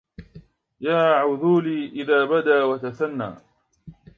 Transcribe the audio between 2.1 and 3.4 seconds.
بدا وتثنى